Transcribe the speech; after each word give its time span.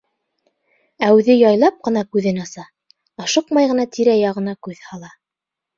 Ә 1.07 1.09
үҙе 1.17 1.35
яйлап 1.41 1.77
ҡына 1.89 2.03
күҙен 2.17 2.41
аса, 2.47 2.67
ашыҡмай 3.27 3.73
ғына 3.75 3.87
тирә-яғына 3.99 4.59
күҙ 4.69 4.83
һала. 4.91 5.17